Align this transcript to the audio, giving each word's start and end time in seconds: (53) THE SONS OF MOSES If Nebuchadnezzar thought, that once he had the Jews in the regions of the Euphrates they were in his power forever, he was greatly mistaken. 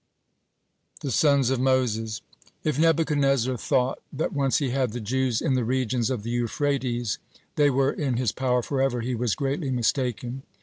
(53) 1.03 1.07
THE 1.07 1.11
SONS 1.11 1.49
OF 1.51 1.59
MOSES 1.59 2.21
If 2.63 2.79
Nebuchadnezzar 2.79 3.55
thought, 3.55 3.99
that 4.11 4.33
once 4.33 4.57
he 4.57 4.71
had 4.71 4.93
the 4.93 4.99
Jews 4.99 5.41
in 5.41 5.53
the 5.53 5.63
regions 5.63 6.09
of 6.09 6.23
the 6.23 6.31
Euphrates 6.31 7.19
they 7.55 7.69
were 7.69 7.91
in 7.91 8.17
his 8.17 8.31
power 8.31 8.63
forever, 8.63 9.01
he 9.01 9.13
was 9.13 9.35
greatly 9.35 9.69
mistaken. 9.69 10.41